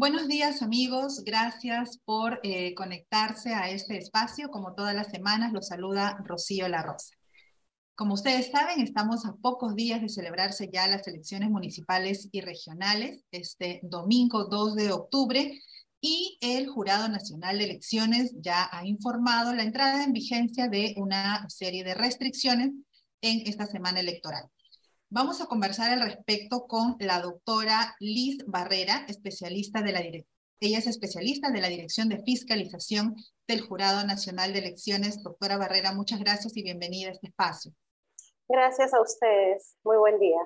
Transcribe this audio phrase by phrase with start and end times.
[0.00, 4.48] Buenos días amigos, gracias por eh, conectarse a este espacio.
[4.48, 7.16] Como todas las semanas, los saluda Rocío La Rosa.
[7.96, 13.24] Como ustedes saben, estamos a pocos días de celebrarse ya las elecciones municipales y regionales,
[13.32, 15.60] este domingo 2 de octubre,
[16.00, 21.44] y el Jurado Nacional de Elecciones ya ha informado la entrada en vigencia de una
[21.50, 22.70] serie de restricciones
[23.20, 24.44] en esta semana electoral.
[25.10, 30.86] Vamos a conversar al respecto con la doctora Liz Barrera, especialista de la Ella es
[30.86, 33.16] especialista de la Dirección de Fiscalización
[33.46, 35.22] del Jurado Nacional de Elecciones.
[35.22, 37.72] Doctora Barrera, muchas gracias y bienvenida a este espacio.
[38.46, 39.76] Gracias a ustedes.
[39.82, 40.40] Muy buen día.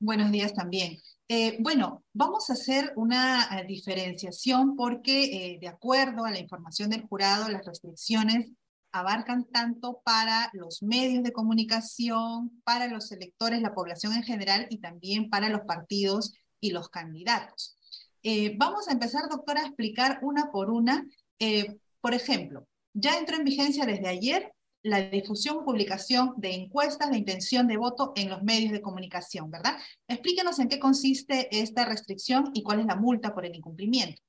[0.00, 0.96] Buenos días también.
[1.28, 6.88] Eh, bueno, vamos a hacer una eh, diferenciación porque eh, de acuerdo a la información
[6.88, 8.52] del jurado, las restricciones
[9.00, 14.78] abarcan tanto para los medios de comunicación, para los electores, la población en general y
[14.78, 17.76] también para los partidos y los candidatos.
[18.22, 21.06] Eh, vamos a empezar, doctora, a explicar una por una.
[21.38, 27.18] Eh, por ejemplo, ya entró en vigencia desde ayer la difusión publicación de encuestas de
[27.18, 29.76] intención de voto en los medios de comunicación, ¿verdad?
[30.06, 34.22] Explíquenos en qué consiste esta restricción y cuál es la multa por el incumplimiento.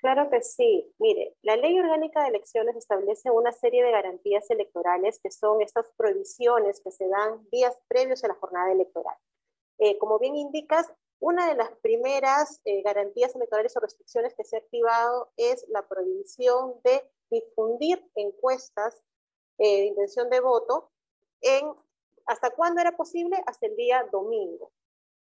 [0.00, 0.94] Claro que sí.
[0.98, 5.90] Mire, la Ley Orgánica de Elecciones establece una serie de garantías electorales que son estas
[5.96, 9.16] prohibiciones que se dan días previos a la jornada electoral.
[9.78, 14.56] Eh, como bien indicas, una de las primeras eh, garantías electorales o restricciones que se
[14.56, 19.02] ha activado es la prohibición de difundir encuestas
[19.58, 20.90] eh, de intención de voto
[21.42, 21.74] en,
[22.24, 23.36] ¿hasta cuándo era posible?
[23.46, 24.72] Hasta el día domingo.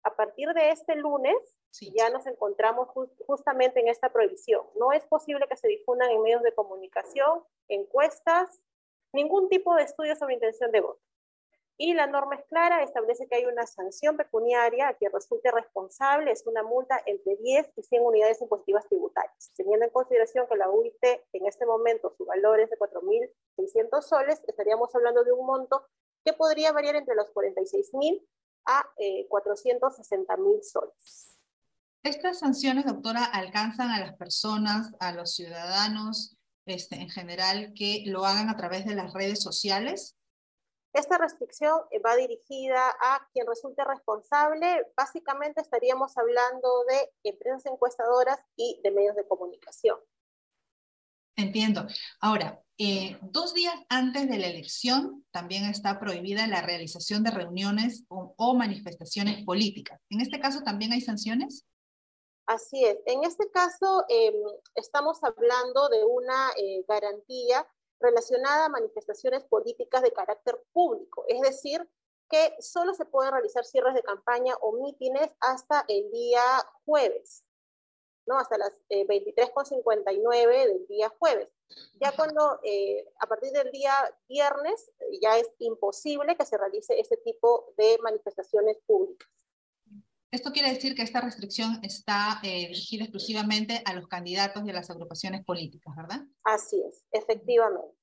[0.04, 1.36] A partir de este lunes,
[1.94, 2.90] ya nos encontramos
[3.26, 4.66] justamente en esta prohibición.
[4.76, 8.60] No es posible que se difundan en medios de comunicación, encuestas,
[9.14, 11.02] ningún tipo de estudio sobre intención de voto.
[11.82, 16.46] Y la norma es clara, establece que hay una sanción pecuniaria que resulte responsable, es
[16.46, 19.54] una multa entre 10 y 100 unidades impositivas tributarias.
[19.56, 24.42] Teniendo en consideración que la UIT en este momento su valor es de 4.600 soles,
[24.46, 25.86] estaríamos hablando de un monto
[26.26, 28.28] que podría variar entre los 46.000
[28.66, 31.39] a 460.000 eh, soles.
[32.04, 38.26] ¿Estas sanciones, doctora, alcanzan a las personas, a los ciudadanos este, en general que lo
[38.26, 40.16] hagan a través de las redes sociales?
[40.94, 44.88] Esta restricción va dirigida a quien resulte responsable.
[44.96, 49.98] Básicamente estaríamos hablando de empresas encuestadoras y de medios de comunicación.
[51.36, 51.86] Entiendo.
[52.22, 58.06] Ahora, eh, dos días antes de la elección también está prohibida la realización de reuniones
[58.10, 60.00] o manifestaciones políticas.
[60.10, 61.66] ¿En este caso también hay sanciones?
[62.50, 62.98] Así es.
[63.06, 64.34] En este caso, em,
[64.74, 67.68] estamos hablando de una eh, garantía
[68.00, 71.88] relacionada a manifestaciones políticas de carácter público, es decir,
[72.28, 76.42] que solo se pueden realizar cierres de campaña o mítines hasta el día
[76.86, 77.46] jueves,
[78.26, 78.40] ¿no?
[78.40, 81.50] Hasta las 23.59 eh, del día jueves.
[82.02, 83.94] Ya cuando, eh, a partir del día
[84.28, 89.39] viernes, ya es imposible que se realice este tipo de manifestaciones públicas.
[90.32, 94.90] Esto quiere decir que esta restricción está eh, dirigida exclusivamente a los candidatos de las
[94.92, 96.22] agrupaciones políticas, ¿verdad?
[96.44, 97.98] Así es, efectivamente.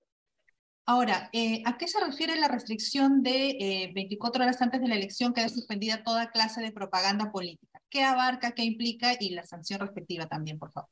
[0.87, 4.97] Ahora, eh, ¿a qué se refiere la restricción de 24 eh, horas antes de la
[4.97, 7.81] elección queda suspendida toda clase de propaganda política?
[7.89, 10.91] ¿Qué abarca, qué implica y la sanción respectiva también, por favor?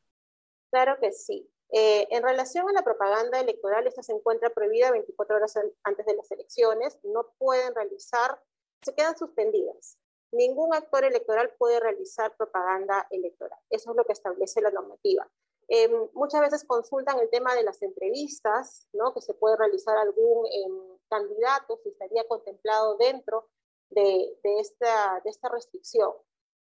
[0.70, 1.48] Claro que sí.
[1.70, 6.30] en relación a la propaganda electoral, esta se encuentra prohibida 24 horas antes de las
[6.30, 8.40] elecciones, no pueden realizar,
[8.82, 9.98] se quedan suspendidas
[10.34, 13.58] ningún actor electoral puede realizar propaganda electoral.
[13.70, 15.28] Eso es lo que establece la normativa.
[15.68, 19.14] Em, muchas veces consultan el tema de las entrevistas, ¿no?
[19.14, 23.48] que se puede realizar algún em, candidato si estaría contemplado dentro
[23.90, 26.12] de, esta, restricción.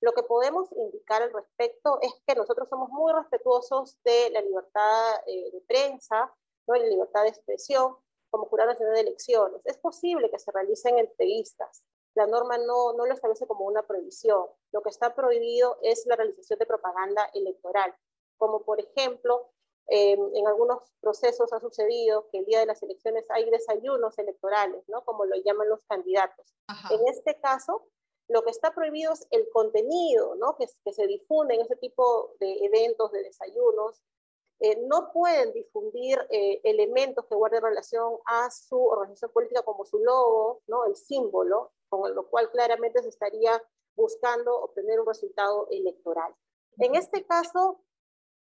[0.01, 5.23] Lo que podemos indicar al respecto es que nosotros somos muy respetuosos de la libertad
[5.27, 6.33] eh, de prensa,
[6.67, 6.75] ¿no?
[6.75, 7.97] la libertad de expresión
[8.31, 9.61] como Jurado Nacional de Elecciones.
[9.65, 14.47] Es posible que se realicen entrevistas, la norma no, no lo establece como una prohibición.
[14.73, 17.95] Lo que está prohibido es la realización de propaganda electoral,
[18.37, 19.51] como por ejemplo,
[19.89, 24.85] eh, en algunos procesos ha sucedido que el día de las elecciones hay desayunos electorales,
[24.89, 25.05] ¿no?
[25.05, 26.55] Como lo llaman los candidatos.
[26.91, 27.89] En este caso,
[28.29, 30.57] lo que está prohibido es el contenido, ¿no?
[30.57, 34.03] Que, que se difunde en ese tipo de eventos, de desayunos.
[34.65, 39.99] Eh, no pueden difundir eh, elementos que guarden relación a su organización política como su
[39.99, 40.85] logo, ¿no?
[40.85, 43.61] El símbolo, con lo cual claramente se estaría
[43.97, 46.33] buscando obtener un resultado electoral.
[46.79, 47.83] En este caso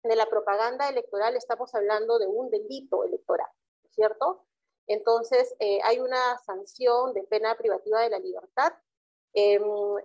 [0.01, 3.49] de la propaganda electoral estamos hablando de un delito electoral,
[3.91, 4.47] ¿cierto?
[4.87, 8.73] Entonces eh, hay una sanción de pena privativa de la libertad.
[9.33, 9.63] Em,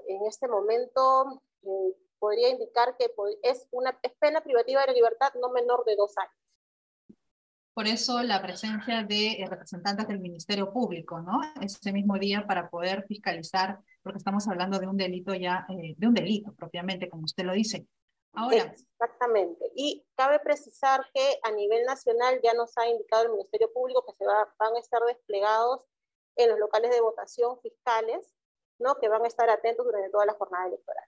[0.08, 5.50] en este momento eh, podría indicar que es una pena privativa de la libertad no
[5.50, 6.32] menor de dos años.
[7.74, 11.40] Por eso la presencia de eh, representantes del Ministerio Público, ¿no?
[11.60, 16.06] Ese mismo día para poder fiscalizar, porque estamos hablando de un delito ya, eh, de
[16.06, 17.88] un delito propiamente, como usted lo dice.
[18.34, 18.72] Ahora.
[18.72, 19.72] Exactamente.
[19.74, 24.12] Y cabe precisar que a nivel nacional ya nos ha indicado el Ministerio Público que
[24.16, 25.80] se va, van a estar desplegados
[26.36, 28.32] en los locales de votación fiscales,
[28.78, 28.94] ¿no?
[29.00, 31.04] Que van a estar atentos durante toda la jornada electoral.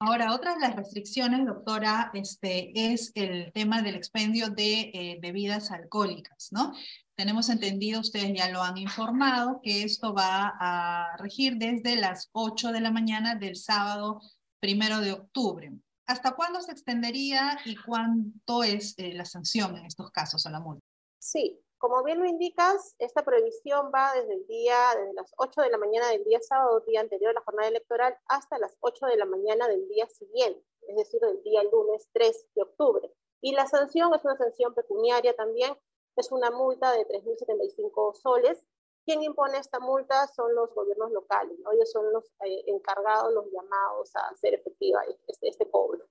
[0.00, 5.72] Ahora, otra de las restricciones, doctora, este, es el tema del expendio de eh, bebidas
[5.72, 6.72] alcohólicas, ¿no?
[7.16, 12.70] Tenemos entendido, ustedes ya lo han informado, que esto va a regir desde las 8
[12.70, 14.20] de la mañana del sábado
[14.60, 15.72] primero de octubre.
[16.06, 20.60] ¿Hasta cuándo se extendería y cuánto es eh, la sanción en estos casos a la
[20.60, 20.84] multa?
[21.18, 25.70] Sí, como bien lo indicas, esta prohibición va desde el día, desde las 8 de
[25.70, 29.16] la mañana del día sábado, día anterior a la jornada electoral, hasta las 8 de
[29.16, 33.12] la mañana del día siguiente, es decir, del día lunes 3 de octubre.
[33.40, 35.76] Y la sanción es una sanción pecuniaria también,
[36.16, 38.64] es una multa de 3.075 soles.
[39.04, 41.72] Quien impone esta multa son los gobiernos locales, ¿no?
[41.72, 46.04] ellos son los eh, encargados, los llamados a hacer efectiva este, este cobro.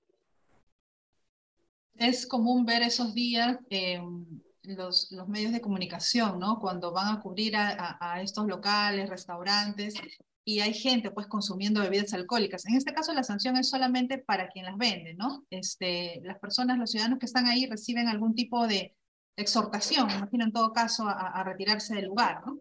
[1.94, 3.58] Es común ver esos días
[4.76, 6.58] los, medios de comunicación, ¿no?
[6.60, 9.94] Cuando van a cubrir a, estos locales, restaurantes,
[10.44, 12.64] y hay gente pues consumiendo bebidas alcohólicas.
[12.66, 15.44] En este caso la sanción es solamente para quien las vende, ¿no?
[15.50, 18.96] Este, las personas, los ciudadanos que están ahí reciben algún tipo de
[19.36, 22.60] exhortación, imagino en todo caso, a, a retirarse del lugar, ¿no?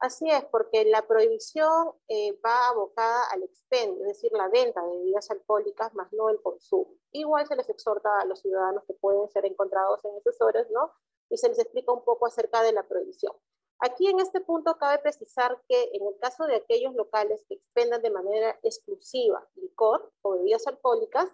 [0.00, 4.96] Así es, porque la prohibición eh, va abocada al expendio, es decir, la venta de
[4.96, 6.94] bebidas alcohólicas, más no el consumo.
[7.10, 10.92] Igual se les exhorta a los ciudadanos que pueden ser encontrados en esos horas, ¿no?
[11.30, 13.32] Y se les explica un poco acerca de la prohibición.
[13.80, 18.02] Aquí en este punto cabe precisar que en el caso de aquellos locales que expendan
[18.02, 21.30] de manera exclusiva licor o bebidas alcohólicas,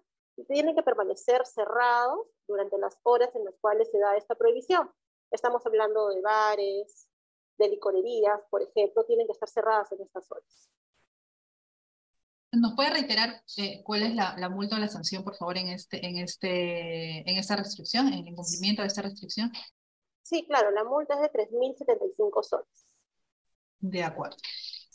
[0.48, 4.90] tienen que permanecer cerrados durante las horas en las cuales se da esta prohibición.
[5.30, 7.08] Estamos hablando de bares,
[7.56, 10.70] de licorerías, por ejemplo, tienen que estar cerradas en estas horas.
[12.52, 15.68] ¿Nos puede reiterar eh, cuál es la, la, multa o la sanción, por favor, en,
[15.68, 19.50] este, en, este, en esta restricción, en el incumplimiento de esta restricción?
[20.24, 22.86] Sí, claro, la multa es de 3.075 soles.
[23.78, 24.38] De acuerdo.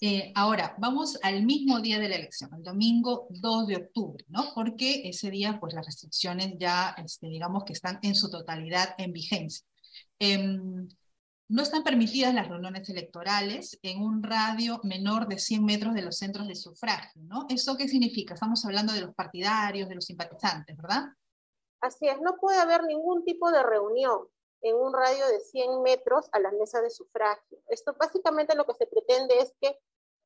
[0.02, 4.54] Eh, ahora, vamos al mismo día de la elección, el domingo 2 de octubre, ¿no?
[4.56, 9.14] Porque ese día, pues las restricciones ya, este, digamos que están en su totalidad en
[9.14, 9.68] vigencia.
[10.18, 10.90] Em,
[11.48, 16.18] no están permitidas las reuniones electorales en un radio menor de 100 metros de los
[16.18, 17.46] centros de sufragio, ¿no?
[17.50, 18.34] ¿Eso qué significa?
[18.34, 21.04] Estamos hablando de los partidarios, de los simpatizantes, ¿verdad?
[21.82, 24.28] Así es, no puede haber ningún tipo de reunión
[24.62, 27.60] en un radio de 100 metros a las mesas de sufragio.
[27.68, 29.80] Esto básicamente lo que se pretende es que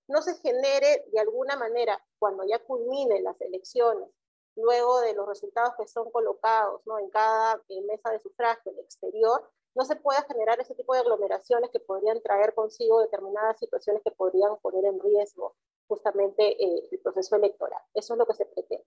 [0.07, 4.09] no se genere de alguna manera, cuando ya culminen las elecciones,
[4.55, 6.99] luego de los resultados que son colocados ¿no?
[6.99, 10.99] en cada mesa de sufragio en el exterior, no se pueda generar ese tipo de
[10.99, 15.55] aglomeraciones que podrían traer consigo determinadas situaciones que podrían poner en riesgo
[15.87, 17.81] justamente eh, el proceso electoral.
[17.93, 18.85] Eso es lo que se pretende.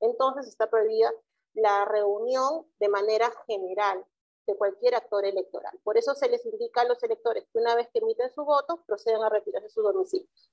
[0.00, 1.12] Entonces está prohibida
[1.54, 4.04] la reunión de manera general
[4.46, 5.78] de cualquier actor electoral.
[5.82, 8.82] Por eso se les indica a los electores que una vez que emiten su voto,
[8.86, 10.50] procedan a retirarse sus domicilios.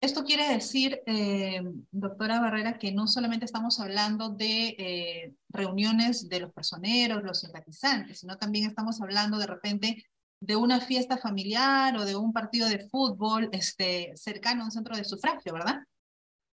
[0.00, 6.40] Esto quiere decir, eh, doctora Barrera, que no solamente estamos hablando de eh, reuniones de
[6.40, 10.06] los personeros, los simpatizantes, sino también estamos hablando de repente
[10.40, 14.96] de una fiesta familiar o de un partido de fútbol este, cercano a un centro
[14.96, 15.80] de sufragio, ¿verdad?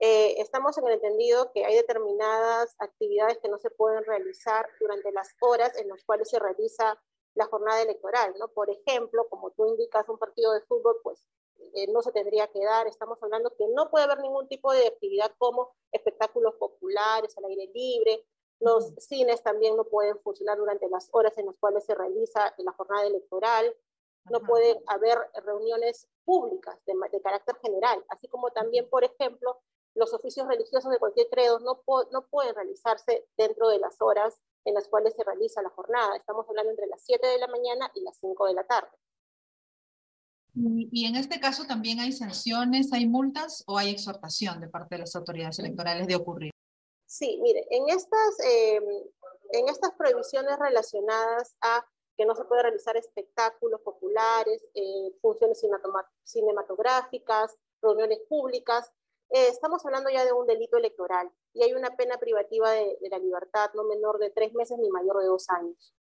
[0.05, 5.13] Eh, estamos en el entendido que hay determinadas actividades que no se pueden realizar durante
[5.13, 7.01] las horas en las cuales se realiza
[7.35, 8.49] la jornada electoral, ¿no?
[8.49, 11.25] Por ejemplo, como tú indicas, un partido de fútbol, pues
[11.75, 12.89] eh, no se tendría que dar.
[12.89, 17.71] Estamos hablando que no puede haber ningún tipo de actividad como espectáculos populares al aire
[17.73, 18.27] libre.
[18.59, 22.73] Los cines también no pueden funcionar durante las horas en las cuales se realiza la
[22.73, 23.73] jornada electoral.
[24.33, 29.61] No puede haber reuniones públicas de, de carácter general, así como también, por ejemplo,
[29.95, 34.75] los oficios religiosos de cualquier credo no, no pueden realizarse dentro de las horas en
[34.75, 36.17] las cuales se realiza la jornada.
[36.17, 38.91] Estamos hablando entre las 7 de la mañana y las 5 de la tarde.
[40.55, 45.01] Y, en este caso también hay sanciones, hay multas o hay exhortación de parte de
[45.01, 46.51] las autoridades electorales de ocurrir.
[47.07, 48.85] Sí, mire, en estas, em,
[49.53, 55.63] en estas prohibiciones relacionadas a que no se puede realizar espectáculos populares, eh, funciones
[56.25, 58.93] cinematográficas, reuniones públicas,
[59.33, 63.19] eh, estamos hablando ya de un delito electoral y hay una pena privativa de, la
[63.19, 65.95] libertad no menor de tres meses ni mayor de dos años.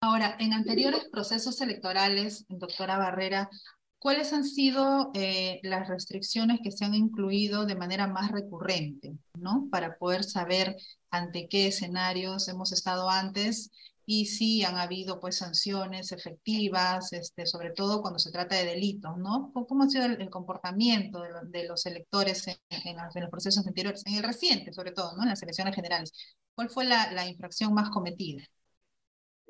[0.00, 3.50] Ahora, en anteriores procesos electorales, doctora Barrera,
[3.98, 9.68] ¿cuáles han sido eh, las restricciones que se han incluido de manera más recurrente, ¿no?
[9.70, 10.76] Para poder saber
[11.10, 13.70] ante qué escenarios hemos estado antes
[14.12, 19.16] y si han habido pues sanciones efectivas, este, sobre todo cuando se trata de delitos,
[19.18, 19.52] ¿no?
[19.68, 24.72] ¿Cómo ha sido el, comportamiento de, los electores en, los, procesos anteriores, en el reciente
[24.72, 25.22] sobre todo, ¿no?
[25.22, 26.12] En las elecciones generales?
[26.56, 28.42] ¿Cuál fue la infracción más cometida?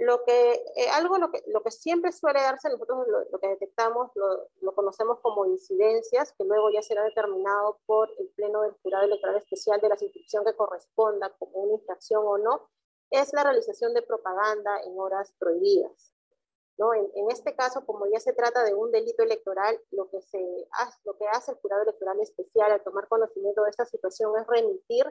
[0.00, 4.10] Lo que, eh, algo lo que, lo que siempre suele darse, nosotros lo, que detectamos
[4.14, 9.04] lo, lo, conocemos como incidencias, que luego ya será determinado por el Pleno del Jurado
[9.04, 12.70] Electoral Especial de la institución que corresponda como una infracción o no,
[13.10, 16.14] es la realización de propaganda en horas prohibidas.
[16.78, 16.94] ¿no?
[16.94, 20.40] En, este caso, como ya se trata de un delito electoral, lo que, se
[21.04, 25.04] lo que hace el Jurado Electoral Especial al tomar conocimiento de esta situación es remitir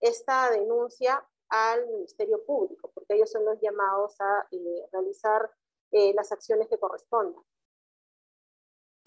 [0.00, 5.48] esta denuncia al Ministerio Público, porque ellos son los llamados a eh, realizar
[5.92, 7.42] eh, las acciones que correspondan.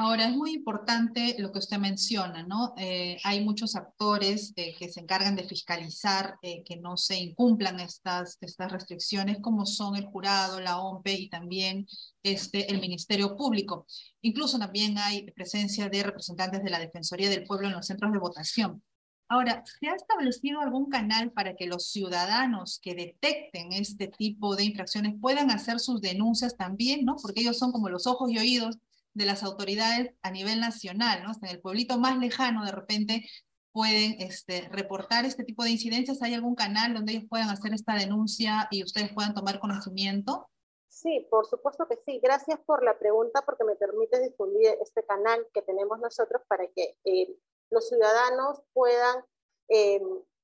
[0.01, 2.74] Ahora, es muy importante lo que usted menciona, ¿no?
[2.77, 8.72] Eh, hay muchos actores que se encargan de fiscalizar que no se incumplan estas, estas
[8.72, 11.86] restricciones, como son el jurado, la OMPE y también
[12.24, 13.88] este, el Ministerio Público.
[14.22, 18.20] Incluso también hay presencia de representantes de la Defensoría del Pueblo en los centros de
[18.20, 18.82] votación.
[19.27, 24.63] Ahora, ¿se ha establecido algún canal para que los ciudadanos que detecten este tipo de
[24.63, 27.18] infracciones puedan hacer sus denuncias también, ¿no?
[27.22, 28.77] Porque ellos son como los ojos y oídos
[29.13, 31.32] de las autoridades a nivel nacional, ¿no?
[31.42, 33.25] en el pueblito más lejano de repente
[33.72, 36.22] pueden este, reportar este tipo de incidencias.
[36.22, 40.50] ¿Hay algún canal donde ellos puedan hacer esta denuncia y ustedes puedan tomar conocimiento?
[40.88, 42.20] Sí, por supuesto que sí.
[42.22, 46.98] Gracias por la pregunta porque me permite difundir este canal que tenemos nosotros para que
[47.06, 47.38] eh,
[47.70, 49.24] los ciudadanos puedan
[49.70, 50.01] eh,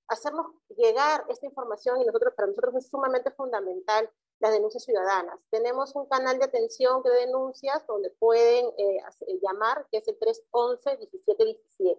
[0.07, 5.39] hacernos llegar esta información y nosotros, para nosotros es sumamente fundamental las denuncias ciudadanas.
[5.49, 10.17] Tenemos un canal de atención de denuncias donde pueden eh, eh, llamar, que es el
[10.19, 11.97] 311-1717.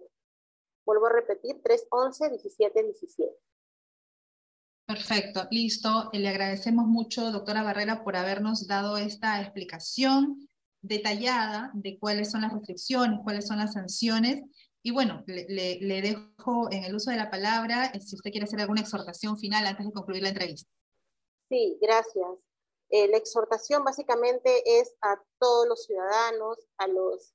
[0.85, 3.35] Vuelvo a repetir, 311-1717.
[4.85, 6.09] Perfecto, listo.
[6.13, 10.47] Le agradecemos mucho, doctora Barrera, por habernos dado esta explicación
[10.81, 14.43] detallada de cuáles son las restricciones, cuáles son las sanciones
[14.87, 18.45] y bueno, le, le, dejo en el uso de la palabra eh, si usted quiere
[18.45, 20.71] hacer alguna exhortación final antes de concluir la entrevista.
[21.49, 22.27] Sí, gracias.
[22.89, 27.33] Eh, la exhortación básicamente es a todos los ciudadanos, a, los,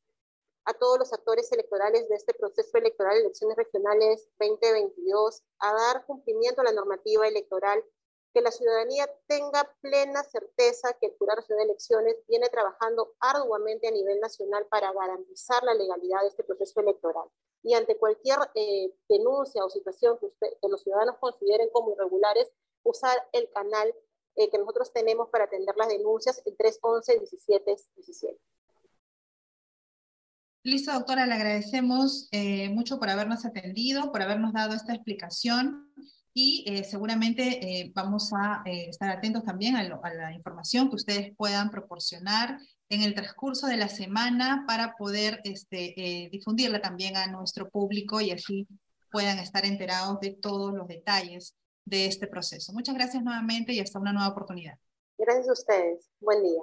[0.64, 6.60] a todos los actores electorales de este proceso electoral, elecciones regionales 2022, a dar cumplimiento
[6.60, 7.84] a la normativa electoral
[8.32, 13.88] que la ciudadanía tenga plena certeza que el Jurado Nacional de Elecciones viene trabajando arduamente
[13.88, 17.28] a nivel nacional para garantizar la legalidad de este proceso electoral.
[17.62, 22.50] Y ante cualquier eh, denuncia o situación que, los ciudadanos consideren como irregulares,
[22.84, 23.94] usar el canal
[24.36, 28.38] eh, que nosotros tenemos para atender las denuncias, el 311-1717.
[30.64, 35.92] Listo, doctora, le agradecemos eh, mucho por habernos atendido, por habernos dado esta explicación
[36.34, 41.36] y eh, seguramente eh, vamos a eh, estar atentos también a, la información que ustedes
[41.36, 42.58] puedan proporcionar
[42.88, 48.30] en el transcurso de la semana para poder este, difundirla también a nuestro público y
[48.30, 48.66] así
[49.10, 52.72] puedan estar enterados de todos los detalles de este proceso.
[52.72, 54.78] Muchas gracias nuevamente y hasta una nueva oportunidad.
[55.18, 56.10] Gracias a ustedes.
[56.20, 56.62] Buen día.